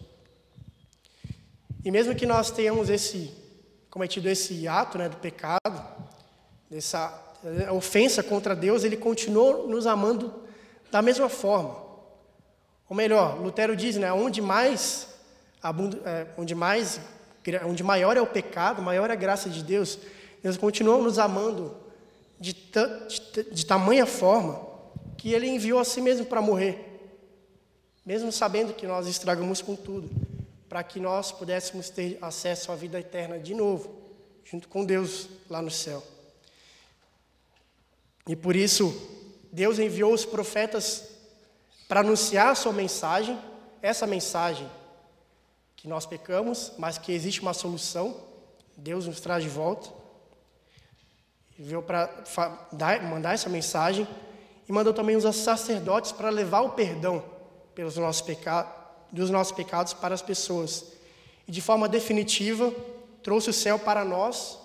E 1.83 1.91
mesmo 1.91 2.15
que 2.15 2.25
nós 2.25 2.49
tenhamos 2.49 2.89
esse 2.89 3.31
cometido 3.89 4.27
esse 4.27 4.67
ato, 4.67 4.97
né, 4.97 5.07
do 5.07 5.15
pecado, 5.17 5.85
dessa 6.69 7.17
ofensa 7.71 8.21
contra 8.21 8.55
Deus, 8.55 8.83
ele 8.83 8.97
continuou 8.97 9.69
nos 9.69 9.87
amando 9.87 10.33
da 10.91 11.01
mesma 11.01 11.29
forma. 11.29 11.77
Ou 12.89 12.95
melhor, 12.95 13.39
Lutero 13.39 13.75
diz, 13.75 13.95
né, 13.95 14.11
onde 14.11 14.41
mais, 14.41 15.07
é, 15.63 16.27
onde 16.37 16.53
mais, 16.53 16.99
onde 17.65 17.83
maior 17.83 18.17
é 18.17 18.21
o 18.21 18.27
pecado, 18.27 18.81
maior 18.81 19.09
é 19.09 19.13
a 19.13 19.17
graça 19.17 19.49
de 19.49 19.63
Deus. 19.63 19.99
Deus 20.41 20.57
continua 20.57 20.97
nos 20.97 21.19
amando 21.19 21.75
de, 22.39 22.53
de, 22.53 23.43
de 23.51 23.65
tamanha 23.65 24.05
forma 24.05 24.65
que 25.17 25.31
Ele 25.33 25.47
enviou 25.47 25.79
a 25.79 25.85
si 25.85 26.01
mesmo 26.01 26.25
para 26.25 26.41
morrer, 26.41 26.99
mesmo 28.05 28.31
sabendo 28.31 28.73
que 28.73 28.85
nós 28.85 29.07
estragamos 29.07 29.61
com 29.61 29.75
tudo, 29.75 30.09
para 30.67 30.83
que 30.83 30.99
nós 30.99 31.31
pudéssemos 31.31 31.89
ter 31.89 32.17
acesso 32.21 32.71
à 32.71 32.75
vida 32.75 32.99
eterna 32.99 33.39
de 33.39 33.53
novo, 33.53 33.95
junto 34.43 34.67
com 34.67 34.83
Deus 34.83 35.29
lá 35.49 35.61
no 35.61 35.71
céu. 35.71 36.03
E 38.27 38.35
por 38.35 38.55
isso, 38.55 38.93
Deus 39.51 39.79
enviou 39.79 40.13
os 40.13 40.25
profetas 40.25 41.03
para 41.87 41.99
anunciar 41.99 42.49
a 42.49 42.55
sua 42.55 42.73
mensagem, 42.73 43.39
essa 43.81 44.07
mensagem 44.07 44.69
que 45.85 45.89
nós 45.89 46.07
pecamos, 46.07 46.73
mas 46.79 46.97
que 46.97 47.11
existe 47.11 47.41
uma 47.41 47.53
solução, 47.53 48.19
Deus 48.75 49.05
nos 49.05 49.21
traz 49.21 49.43
de 49.43 49.49
volta 49.49 49.87
veio 51.57 51.81
para 51.81 52.09
mandar 53.09 53.33
essa 53.33 53.49
mensagem 53.49 54.07
e 54.67 54.71
mandou 54.71 54.93
também 54.93 55.15
os 55.15 55.23
sacerdotes 55.35 56.11
para 56.11 56.29
levar 56.29 56.61
o 56.61 56.71
perdão 56.71 57.23
pelos 57.73 57.95
nossos 57.97 58.21
pecados, 58.21 58.71
dos 59.11 59.29
nossos 59.29 59.53
pecados 59.53 59.93
para 59.93 60.13
as 60.13 60.21
pessoas. 60.21 60.85
E 61.47 61.51
de 61.51 61.61
forma 61.61 61.87
definitiva, 61.87 62.73
trouxe 63.23 63.49
o 63.49 63.53
céu 63.53 63.79
para 63.79 64.03
nós 64.03 64.57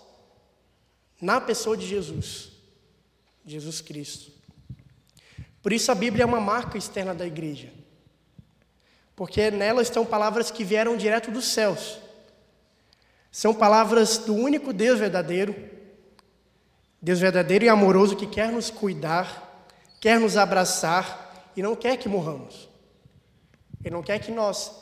na 1.20 1.40
pessoa 1.40 1.76
de 1.76 1.86
Jesus, 1.86 2.50
Jesus 3.44 3.80
Cristo. 3.80 4.32
Por 5.62 5.72
isso 5.72 5.92
a 5.92 5.94
Bíblia 5.94 6.22
é 6.22 6.26
uma 6.26 6.40
marca 6.40 6.78
externa 6.78 7.14
da 7.14 7.26
igreja. 7.26 7.79
Porque 9.20 9.50
nela 9.50 9.82
estão 9.82 10.06
palavras 10.06 10.50
que 10.50 10.64
vieram 10.64 10.96
direto 10.96 11.30
dos 11.30 11.44
céus. 11.44 11.98
São 13.30 13.52
palavras 13.52 14.16
do 14.16 14.32
único 14.34 14.72
Deus 14.72 14.98
verdadeiro, 14.98 15.54
Deus 17.02 17.20
verdadeiro 17.20 17.66
e 17.66 17.68
amoroso 17.68 18.16
que 18.16 18.26
quer 18.26 18.50
nos 18.50 18.70
cuidar, 18.70 19.68
quer 20.00 20.18
nos 20.18 20.38
abraçar 20.38 21.52
e 21.54 21.60
não 21.60 21.76
quer 21.76 21.98
que 21.98 22.08
morramos. 22.08 22.66
Ele 23.84 23.94
não 23.94 24.02
quer 24.02 24.20
que 24.20 24.32
nós 24.32 24.72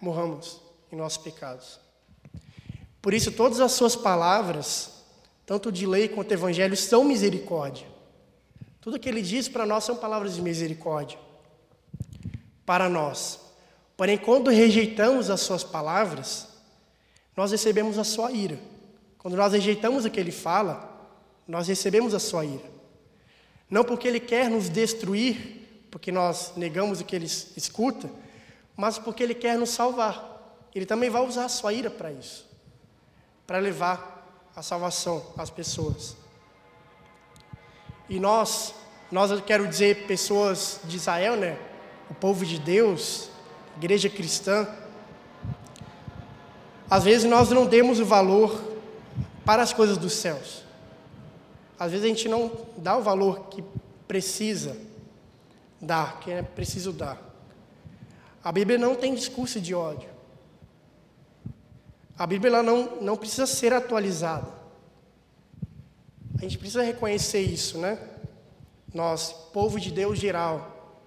morramos 0.00 0.60
em 0.92 0.94
nossos 0.94 1.18
pecados. 1.18 1.80
Por 3.02 3.12
isso, 3.12 3.32
todas 3.32 3.58
as 3.58 3.72
suas 3.72 3.96
palavras, 3.96 5.02
tanto 5.44 5.72
de 5.72 5.88
lei 5.88 6.06
quanto 6.08 6.30
evangelho, 6.30 6.76
são 6.76 7.02
misericórdia. 7.02 7.88
Tudo 8.80 9.00
que 9.00 9.08
ele 9.08 9.22
diz 9.22 9.48
para 9.48 9.66
nós 9.66 9.82
são 9.82 9.96
palavras 9.96 10.36
de 10.36 10.40
misericórdia. 10.40 11.18
Para 12.64 12.88
nós. 12.88 13.41
Porém, 14.02 14.18
quando 14.18 14.50
rejeitamos 14.50 15.30
as 15.30 15.42
suas 15.42 15.62
palavras, 15.62 16.48
nós 17.36 17.52
recebemos 17.52 17.98
a 17.98 18.02
sua 18.02 18.32
ira. 18.32 18.58
Quando 19.16 19.36
nós 19.36 19.52
rejeitamos 19.52 20.04
o 20.04 20.10
que 20.10 20.18
ele 20.18 20.32
fala, 20.32 21.08
nós 21.46 21.68
recebemos 21.68 22.12
a 22.12 22.18
sua 22.18 22.44
ira. 22.44 22.68
Não 23.70 23.84
porque 23.84 24.08
ele 24.08 24.18
quer 24.18 24.50
nos 24.50 24.68
destruir, 24.68 25.86
porque 25.88 26.10
nós 26.10 26.52
negamos 26.56 27.00
o 27.00 27.04
que 27.04 27.14
ele 27.14 27.26
escuta, 27.26 28.10
mas 28.76 28.98
porque 28.98 29.22
ele 29.22 29.36
quer 29.36 29.56
nos 29.56 29.70
salvar. 29.70 30.66
Ele 30.74 30.84
também 30.84 31.08
vai 31.08 31.24
usar 31.24 31.44
a 31.44 31.48
sua 31.48 31.72
ira 31.72 31.88
para 31.88 32.10
isso 32.10 32.44
para 33.46 33.58
levar 33.58 34.50
a 34.56 34.62
salvação 34.62 35.24
às 35.38 35.48
pessoas. 35.48 36.16
E 38.08 38.18
nós, 38.18 38.74
nós 39.12 39.30
eu 39.30 39.40
quero 39.40 39.68
dizer 39.68 40.08
pessoas 40.08 40.80
de 40.82 40.96
Israel, 40.96 41.36
né? 41.36 41.56
O 42.10 42.14
povo 42.14 42.44
de 42.44 42.58
Deus, 42.58 43.30
igreja 43.82 44.08
cristã. 44.08 44.68
Às 46.88 47.02
vezes 47.02 47.28
nós 47.28 47.50
não 47.50 47.66
demos 47.66 47.98
o 47.98 48.04
valor 48.04 48.62
para 49.44 49.60
as 49.60 49.72
coisas 49.72 49.98
dos 49.98 50.12
céus. 50.12 50.62
Às 51.76 51.90
vezes 51.90 52.04
a 52.04 52.08
gente 52.08 52.28
não 52.28 52.52
dá 52.76 52.96
o 52.96 53.02
valor 53.02 53.48
que 53.48 53.64
precisa 54.06 54.76
dar, 55.80 56.20
que 56.20 56.30
é 56.30 56.42
preciso 56.42 56.92
dar. 56.92 57.20
A 58.44 58.52
Bíblia 58.52 58.78
não 58.78 58.94
tem 58.94 59.16
discurso 59.16 59.60
de 59.60 59.74
ódio. 59.74 60.08
A 62.16 62.24
Bíblia 62.24 62.62
não, 62.62 63.00
não 63.00 63.16
precisa 63.16 63.46
ser 63.46 63.72
atualizada. 63.72 64.46
A 66.38 66.42
gente 66.42 66.56
precisa 66.56 66.84
reconhecer 66.84 67.40
isso, 67.40 67.78
né? 67.78 67.98
Nós, 68.94 69.32
povo 69.52 69.80
de 69.80 69.90
Deus 69.90 70.20
geral. 70.20 71.00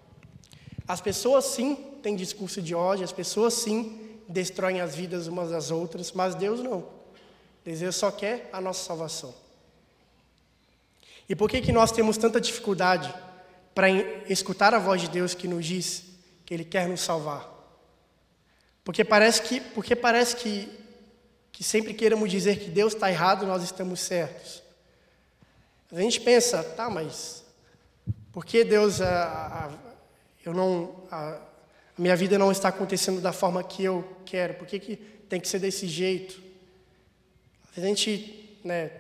As 0.85 0.99
pessoas, 0.99 1.45
sim, 1.45 1.94
tem 2.05 2.15
discurso 2.15 2.61
de 2.61 2.75
ódio, 2.75 3.03
as 3.03 3.11
pessoas 3.11 3.55
sim 3.55 4.19
destroem 4.29 4.79
as 4.79 4.93
vidas 4.93 5.25
umas 5.25 5.49
das 5.49 5.71
outras, 5.71 6.11
mas 6.11 6.35
Deus 6.35 6.59
não. 6.59 6.87
Deus 7.65 7.95
só 7.95 8.11
quer 8.11 8.47
a 8.53 8.61
nossa 8.61 8.85
salvação. 8.85 9.33
E 11.27 11.35
por 11.35 11.49
que, 11.49 11.61
que 11.61 11.71
nós 11.71 11.91
temos 11.91 12.15
tanta 12.15 12.39
dificuldade 12.39 13.11
para 13.73 13.89
escutar 14.29 14.71
a 14.75 14.77
voz 14.77 15.01
de 15.01 15.09
Deus 15.09 15.33
que 15.33 15.47
nos 15.47 15.65
diz 15.65 16.03
que 16.45 16.53
Ele 16.53 16.63
quer 16.63 16.87
nos 16.87 17.01
salvar? 17.01 17.51
Porque 18.83 19.03
parece 19.03 19.41
que, 19.41 19.59
porque 19.59 19.95
parece 19.95 20.35
que, 20.35 20.69
que 21.51 21.63
sempre 21.63 21.91
queremos 21.91 22.29
dizer 22.29 22.59
que 22.59 22.69
Deus 22.69 22.93
está 22.93 23.09
errado, 23.09 23.47
nós 23.47 23.63
estamos 23.63 23.99
certos. 23.99 24.61
A 25.91 25.99
gente 25.99 26.21
pensa, 26.21 26.63
tá, 26.63 26.87
mas 26.87 27.43
por 28.31 28.45
que 28.45 28.63
Deus, 28.63 28.99
eu 30.45 30.53
não, 30.53 31.03
minha 31.97 32.15
vida 32.15 32.37
não 32.37 32.51
está 32.51 32.69
acontecendo 32.69 33.21
da 33.21 33.31
forma 33.31 33.63
que 33.63 33.83
eu 33.83 34.05
quero? 34.25 34.55
Por 34.55 34.67
que, 34.67 34.79
que 34.79 34.95
tem 35.29 35.39
que 35.39 35.47
ser 35.47 35.59
desse 35.59 35.87
jeito? 35.87 36.41
A 37.75 37.79
gente, 37.79 38.59
né, 38.63 38.91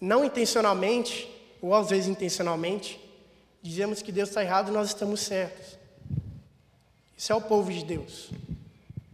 não 0.00 0.24
intencionalmente, 0.24 1.28
ou 1.60 1.74
às 1.74 1.90
vezes 1.90 2.08
intencionalmente, 2.08 3.00
dizemos 3.62 4.02
que 4.02 4.12
Deus 4.12 4.28
está 4.28 4.42
errado 4.42 4.68
e 4.68 4.72
nós 4.72 4.88
estamos 4.88 5.20
certos. 5.20 5.78
Isso 7.16 7.32
é 7.32 7.34
o 7.36 7.40
povo 7.40 7.72
de 7.72 7.84
Deus. 7.84 8.30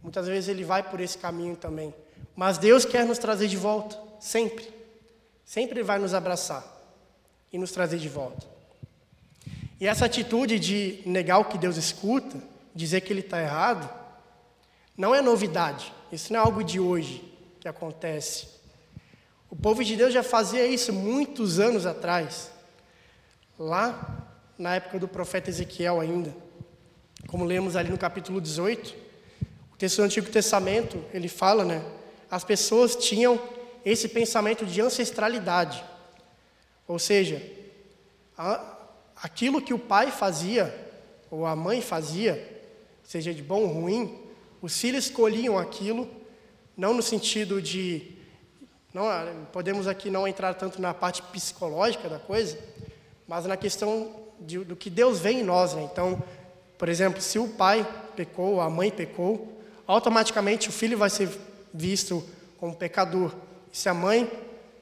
Muitas 0.02 0.26
vezes 0.26 0.48
ele 0.48 0.64
vai 0.64 0.82
por 0.82 1.00
esse 1.00 1.18
caminho 1.18 1.56
também. 1.56 1.94
Mas 2.34 2.56
Deus 2.56 2.84
quer 2.84 3.04
nos 3.04 3.18
trazer 3.18 3.48
de 3.48 3.56
volta, 3.56 3.98
sempre. 4.18 4.72
Sempre 5.44 5.80
ele 5.80 5.82
vai 5.82 5.98
nos 5.98 6.14
abraçar 6.14 6.64
e 7.52 7.58
nos 7.58 7.72
trazer 7.72 7.98
de 7.98 8.08
volta. 8.08 8.46
E 9.80 9.86
essa 9.86 10.06
atitude 10.06 10.58
de 10.58 11.02
negar 11.04 11.38
o 11.38 11.44
que 11.44 11.58
Deus 11.58 11.76
escuta, 11.76 12.36
dizer 12.78 13.00
que 13.00 13.12
ele 13.12 13.20
está 13.20 13.40
errado, 13.42 13.90
não 14.96 15.14
é 15.14 15.20
novidade. 15.20 15.92
Isso 16.12 16.32
não 16.32 16.40
é 16.40 16.42
algo 16.42 16.62
de 16.62 16.78
hoje 16.78 17.22
que 17.60 17.68
acontece. 17.68 18.46
O 19.50 19.56
povo 19.56 19.82
de 19.82 19.96
Deus 19.96 20.14
já 20.14 20.22
fazia 20.22 20.64
isso 20.66 20.92
muitos 20.92 21.58
anos 21.58 21.86
atrás, 21.86 22.50
lá 23.58 24.26
na 24.56 24.76
época 24.76 24.98
do 24.98 25.08
profeta 25.08 25.50
Ezequiel 25.50 26.00
ainda. 26.00 26.34
Como 27.26 27.44
lemos 27.44 27.74
ali 27.74 27.90
no 27.90 27.98
capítulo 27.98 28.40
18, 28.40 28.94
texto 29.76 29.96
do 29.96 30.02
Antigo 30.02 30.30
Testamento, 30.30 31.04
ele 31.12 31.28
fala, 31.28 31.64
né? 31.64 31.84
As 32.30 32.44
pessoas 32.44 32.94
tinham 32.94 33.40
esse 33.84 34.08
pensamento 34.08 34.64
de 34.64 34.80
ancestralidade. 34.80 35.82
Ou 36.86 36.98
seja, 36.98 37.42
a, 38.36 38.76
aquilo 39.16 39.62
que 39.62 39.74
o 39.74 39.78
pai 39.78 40.10
fazia, 40.10 40.74
ou 41.30 41.46
a 41.46 41.56
mãe 41.56 41.80
fazia, 41.80 42.57
seja 43.08 43.32
de 43.32 43.42
bom 43.42 43.62
ou 43.62 43.68
ruim, 43.68 44.18
os 44.60 44.78
filhos 44.78 45.06
escolhiam 45.06 45.56
aquilo, 45.56 46.06
não 46.76 46.92
no 46.92 47.02
sentido 47.02 47.62
de. 47.62 48.02
Não, 48.92 49.06
podemos 49.50 49.86
aqui 49.86 50.10
não 50.10 50.28
entrar 50.28 50.52
tanto 50.52 50.78
na 50.78 50.92
parte 50.92 51.22
psicológica 51.22 52.06
da 52.06 52.18
coisa, 52.18 52.58
mas 53.26 53.46
na 53.46 53.56
questão 53.56 54.14
de, 54.38 54.58
do 54.58 54.76
que 54.76 54.90
Deus 54.90 55.20
vê 55.20 55.30
em 55.30 55.42
nós. 55.42 55.72
Né? 55.72 55.88
Então, 55.90 56.22
por 56.76 56.86
exemplo, 56.86 57.22
se 57.22 57.38
o 57.38 57.48
pai 57.48 57.86
pecou, 58.14 58.60
a 58.60 58.68
mãe 58.68 58.90
pecou, 58.90 59.58
automaticamente 59.86 60.68
o 60.68 60.72
filho 60.72 60.98
vai 60.98 61.08
ser 61.08 61.30
visto 61.72 62.22
como 62.58 62.76
pecador. 62.76 63.34
Se 63.72 63.88
a 63.88 63.94
mãe 63.94 64.30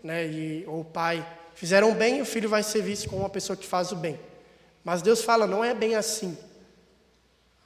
né, 0.02 0.26
e, 0.26 0.64
ou 0.66 0.80
o 0.80 0.84
pai 0.84 1.24
fizeram 1.54 1.94
bem, 1.94 2.20
o 2.20 2.26
filho 2.26 2.48
vai 2.48 2.64
ser 2.64 2.82
visto 2.82 3.08
como 3.08 3.22
uma 3.22 3.30
pessoa 3.30 3.56
que 3.56 3.66
faz 3.66 3.92
o 3.92 3.96
bem. 3.96 4.18
Mas 4.82 5.00
Deus 5.00 5.22
fala, 5.22 5.46
não 5.46 5.64
é 5.64 5.72
bem 5.72 5.94
assim. 5.94 6.36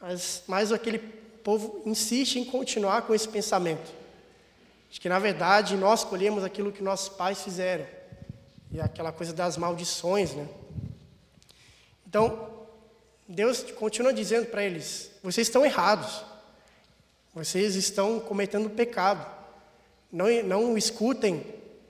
Mas, 0.00 0.42
mas 0.46 0.72
aquele 0.72 0.98
povo 0.98 1.82
insiste 1.84 2.38
em 2.38 2.44
continuar 2.44 3.02
com 3.02 3.14
esse 3.14 3.28
pensamento. 3.28 3.92
De 4.90 5.00
que, 5.00 5.08
na 5.08 5.18
verdade, 5.18 5.76
nós 5.76 6.02
colhemos 6.02 6.42
aquilo 6.42 6.72
que 6.72 6.82
nossos 6.82 7.08
pais 7.08 7.42
fizeram. 7.42 7.86
E 8.72 8.80
aquela 8.80 9.12
coisa 9.12 9.32
das 9.32 9.56
maldições, 9.56 10.32
né? 10.32 10.48
Então, 12.06 12.48
Deus 13.28 13.62
continua 13.72 14.12
dizendo 14.12 14.46
para 14.46 14.64
eles: 14.64 15.10
vocês 15.22 15.46
estão 15.46 15.64
errados. 15.64 16.24
Vocês 17.32 17.76
estão 17.76 18.18
cometendo 18.18 18.68
pecado. 18.68 19.24
Não, 20.10 20.26
não 20.42 20.76
escutem 20.76 21.44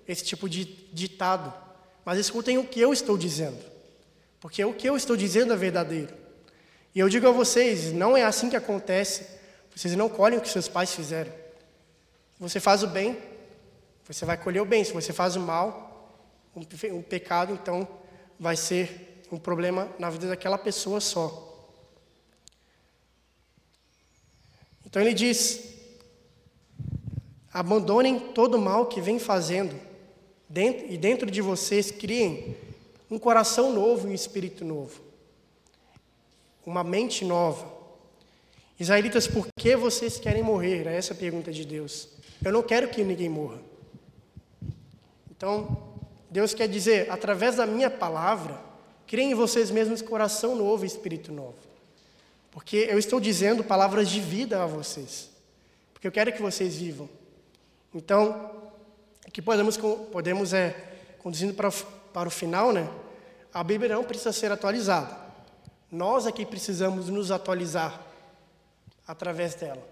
esse 0.07 0.23
tipo 0.25 0.49
de 0.49 0.65
ditado, 0.93 1.53
mas 2.05 2.19
escutem 2.19 2.59
o 2.59 2.65
que 2.65 2.81
eu 2.81 2.93
estou 2.93 3.17
dizendo. 3.17 3.59
Porque 4.39 4.63
o 4.63 4.75
que 4.75 4.89
eu 4.89 4.97
estou 4.97 5.17
dizendo 5.17 5.53
é 5.53 5.57
verdadeiro. 5.57 6.15
E 6.95 6.99
eu 6.99 7.09
digo 7.09 7.29
a 7.29 7.33
vocês: 7.33 7.93
não 7.93 8.17
é 8.17 8.25
assim 8.25 8.51
que 8.51 8.57
acontece. 8.57 9.27
Vocês 9.75 9.95
não 9.95 10.09
colhem 10.09 10.39
o 10.39 10.43
que 10.43 10.49
seus 10.49 10.69
pais 10.69 10.95
fizeram. 10.95 11.33
Você 12.39 12.59
faz 12.59 12.83
o 12.83 12.87
bem, 12.87 13.19
você 14.07 14.25
vai 14.25 14.37
colher 14.37 14.61
o 14.61 14.65
bem. 14.65 14.83
Se 14.83 14.93
você 14.93 15.13
faz 15.13 15.37
o 15.37 15.41
mal, 15.41 16.19
um 16.55 17.03
pecado, 17.03 17.53
então 17.53 17.87
vai 18.39 18.57
ser 18.57 19.23
um 19.31 19.39
problema 19.39 19.89
na 19.99 20.11
vida 20.11 20.29
daquela 20.29 20.59
pessoa 20.59 21.01
só. 21.01 21.69
Então 24.85 25.01
ele 25.01 25.15
diz: 25.15 25.75
abandonem 27.53 28.19
todo 28.19 28.57
o 28.57 28.61
mal 28.61 28.87
que 28.87 29.01
vem 29.01 29.19
fazendo, 29.19 29.79
e 30.89 30.99
dentro 30.99 31.31
de 31.31 31.41
vocês 31.41 31.91
criem 31.91 32.57
um 33.11 33.19
coração 33.19 33.73
novo 33.73 34.09
e 34.09 34.11
um 34.11 34.15
espírito 34.15 34.65
novo, 34.65 35.01
uma 36.65 36.85
mente 36.85 37.25
nova. 37.25 37.81
Israelitas, 38.79 39.27
por 39.27 39.47
que 39.59 39.77
vocês 39.77 40.19
querem 40.19 40.43
morrer? 40.43 40.87
É 40.87 40.97
essa 40.97 41.13
a 41.13 41.17
pergunta 41.17 41.53
de 41.53 41.65
Deus. 41.65 42.09
Eu 42.45 42.53
não 42.53 42.63
quero 42.63 42.89
que 42.89 43.05
ninguém 43.05 43.29
morra. 43.29 43.59
Então, 45.31 45.95
Deus 46.31 46.55
quer 46.55 46.69
dizer, 46.69 47.11
através 47.11 47.57
da 47.57 47.67
minha 47.67 47.91
palavra, 47.91 48.59
criem 49.07 49.33
em 49.33 49.35
vocês 49.35 49.71
mesmos 49.71 50.01
coração 50.01 50.57
novo 50.57 50.85
e 50.85 50.87
espírito 50.87 51.33
novo. 51.33 51.57
Porque 52.51 52.89
eu 52.91 52.99
estou 52.99 53.21
dizendo 53.21 53.63
palavras 53.63 54.09
de 54.09 54.21
vida 54.21 54.63
a 54.63 54.67
vocês. 54.67 55.31
Porque 55.93 56.07
eu 56.07 56.13
quero 56.13 56.33
que 56.33 56.41
vocês 56.41 56.77
vivam. 56.77 57.09
Então, 57.95 58.51
o 59.27 59.31
que 59.31 59.43
podemos, 59.43 59.77
podemos 59.77 60.55
é, 60.55 60.75
conduzindo 61.19 61.53
para, 61.53 61.71
para 62.13 62.29
o 62.29 62.31
final, 62.31 62.73
né? 62.73 62.89
A 63.53 63.63
Bíblia 63.63 63.95
não 63.95 64.05
precisa 64.05 64.33
ser 64.33 64.51
atualizada. 64.51 65.30
Nós 65.91 66.27
aqui 66.27 66.43
é 66.43 66.47
precisamos 66.47 67.09
nos 67.09 67.31
atualizar 67.31 68.01
através 69.07 69.55
dela. 69.55 69.83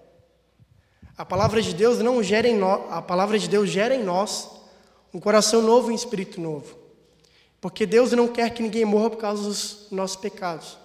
A 1.17 1.25
palavra 1.25 1.61
de 1.61 1.75
Deus 1.75 1.99
não 1.99 2.23
gera 2.23 2.47
em 2.47 2.57
nós, 2.57 2.93
a 2.93 3.03
palavra 3.03 3.37
de 3.39 3.49
Deus 3.49 3.69
gera 3.69 3.95
em 3.95 4.05
nós 4.05 4.49
um 5.13 5.19
coração 5.19 5.61
novo 5.61 5.91
e 5.91 5.93
um 5.93 5.97
espírito 5.97 6.41
novo. 6.41 6.79
Porque 7.61 7.85
Deus 7.85 8.13
não 8.13 8.29
quer 8.29 8.51
que 8.51 8.63
ninguém 8.63 8.85
morra 8.85 9.11
por 9.11 9.17
causa 9.17 9.43
dos 9.43 9.89
nossos 9.91 10.17
pecados. 10.17 10.79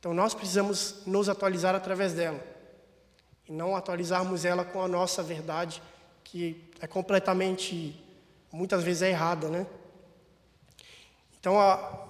Então 0.00 0.12
nós 0.12 0.34
precisamos 0.34 0.96
nos 1.06 1.28
atualizar 1.28 1.74
através 1.74 2.12
dela. 2.12 2.40
E 3.48 3.52
não 3.52 3.76
atualizarmos 3.76 4.44
ela 4.44 4.64
com 4.64 4.82
a 4.82 4.88
nossa 4.88 5.22
verdade, 5.22 5.80
que 6.24 6.68
é 6.80 6.86
completamente, 6.88 8.02
muitas 8.50 8.82
vezes 8.82 9.02
é 9.02 9.10
errada, 9.10 9.48
né? 9.48 9.66
Então, 11.38 11.60
a, 11.60 12.06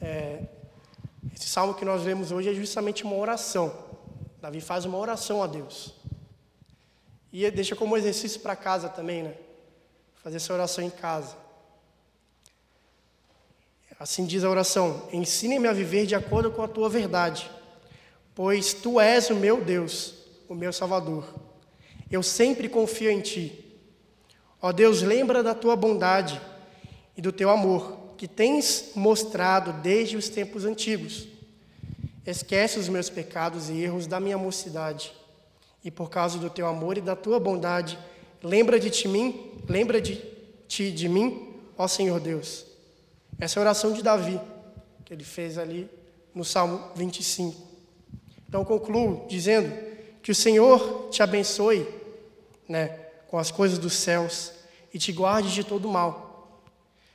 é, 0.00 0.42
esse 1.32 1.48
salmo 1.48 1.74
que 1.74 1.84
nós 1.84 2.02
vemos 2.02 2.32
hoje 2.32 2.50
é 2.50 2.54
justamente 2.54 3.04
uma 3.04 3.16
oração. 3.16 3.72
Davi 4.40 4.60
faz 4.60 4.84
uma 4.84 4.98
oração 4.98 5.42
a 5.42 5.46
Deus. 5.46 5.94
E 7.32 7.50
deixa 7.50 7.74
como 7.74 7.96
exercício 7.96 8.40
para 8.40 8.54
casa 8.54 8.88
também, 8.88 9.22
né? 9.22 9.34
Fazer 10.22 10.36
essa 10.36 10.52
oração 10.52 10.84
em 10.84 10.90
casa. 10.90 11.36
Assim 13.98 14.26
diz 14.26 14.44
a 14.44 14.50
oração: 14.50 15.08
Ensine-me 15.12 15.66
a 15.66 15.72
viver 15.72 16.06
de 16.06 16.14
acordo 16.14 16.50
com 16.50 16.62
a 16.62 16.68
tua 16.68 16.88
verdade, 16.88 17.50
pois 18.34 18.74
tu 18.74 19.00
és 19.00 19.30
o 19.30 19.34
meu 19.34 19.64
Deus, 19.64 20.14
o 20.48 20.54
meu 20.54 20.72
Salvador. 20.72 21.24
Eu 22.10 22.22
sempre 22.22 22.68
confio 22.68 23.10
em 23.10 23.20
ti. 23.20 23.64
Ó 24.60 24.72
Deus, 24.72 25.02
lembra 25.02 25.42
da 25.42 25.54
tua 25.54 25.74
bondade 25.74 26.40
e 27.16 27.22
do 27.22 27.32
teu 27.32 27.50
amor, 27.50 27.98
que 28.24 28.28
tens 28.28 28.92
mostrado 28.94 29.70
desde 29.82 30.16
os 30.16 30.30
tempos 30.30 30.64
antigos. 30.64 31.28
Esquece 32.24 32.78
os 32.78 32.88
meus 32.88 33.10
pecados 33.10 33.68
e 33.68 33.74
erros 33.82 34.06
da 34.06 34.18
minha 34.18 34.38
mocidade, 34.38 35.12
e 35.84 35.90
por 35.90 36.08
causa 36.08 36.38
do 36.38 36.48
teu 36.48 36.66
amor 36.66 36.96
e 36.96 37.02
da 37.02 37.14
tua 37.14 37.38
bondade, 37.38 37.98
lembra 38.42 38.80
de 38.80 38.88
ti, 38.88 39.08
mim, 39.08 39.52
lembra 39.68 40.00
de 40.00 40.22
ti 40.66 40.90
de 40.90 41.06
mim, 41.06 41.54
ó 41.76 41.86
Senhor 41.86 42.18
Deus 42.18 42.64
essa 43.38 43.58
é 43.58 43.60
a 43.60 43.64
oração 43.64 43.92
de 43.92 44.02
Davi, 44.02 44.40
que 45.04 45.12
ele 45.12 45.22
fez 45.22 45.58
ali 45.58 45.86
no 46.34 46.46
Salmo 46.46 46.80
25. 46.94 47.54
Então 48.48 48.64
concluo 48.64 49.26
dizendo 49.28 49.70
que 50.22 50.30
o 50.30 50.34
Senhor 50.34 51.10
te 51.10 51.22
abençoe, 51.22 51.86
né, 52.66 52.88
com 53.28 53.36
as 53.36 53.50
coisas 53.50 53.78
dos 53.78 53.92
céus 53.92 54.50
e 54.94 54.98
te 54.98 55.12
guarde 55.12 55.52
de 55.52 55.62
todo 55.62 55.86
mal. 55.88 56.23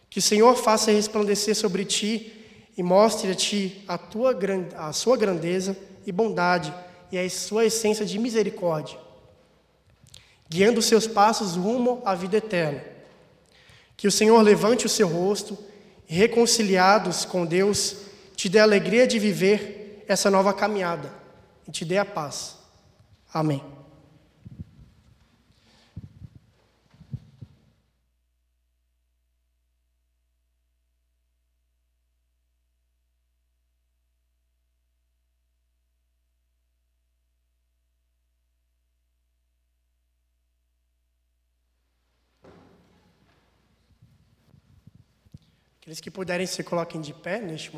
Que 0.09 0.19
o 0.19 0.21
Senhor 0.21 0.55
faça 0.55 0.91
resplandecer 0.91 1.55
sobre 1.55 1.85
ti 1.85 2.33
e 2.77 2.83
mostre 2.83 3.31
a 3.31 3.35
ti 3.35 3.83
a 3.87 3.97
tua 3.97 4.37
a 4.77 4.93
sua 4.93 5.17
grandeza 5.17 5.77
e 6.05 6.11
bondade 6.11 6.73
e 7.11 7.17
a 7.17 7.29
sua 7.29 7.65
essência 7.65 8.05
de 8.05 8.17
misericórdia, 8.17 8.97
guiando 10.47 10.79
os 10.79 10.85
seus 10.85 11.07
passos 11.07 11.55
rumo 11.55 12.01
à 12.05 12.15
vida 12.15 12.37
eterna. 12.37 12.81
Que 13.97 14.07
o 14.07 14.11
Senhor 14.11 14.41
levante 14.41 14.85
o 14.85 14.89
seu 14.89 15.07
rosto 15.07 15.57
e, 16.07 16.13
reconciliados 16.15 17.25
com 17.25 17.45
Deus, 17.45 17.97
te 18.35 18.47
dê 18.47 18.59
a 18.59 18.63
alegria 18.63 19.05
de 19.05 19.19
viver 19.19 20.05
essa 20.07 20.31
nova 20.31 20.53
caminhada 20.53 21.11
e 21.67 21.71
te 21.71 21.83
dê 21.83 21.97
a 21.97 22.05
paz. 22.05 22.55
Amém. 23.33 23.78
Que 46.01 46.09
puderem 46.09 46.47
se 46.47 46.63
coloquem 46.63 47.01
de 47.01 47.13
pé 47.13 47.39
neste 47.39 47.75
momento. 47.75 47.77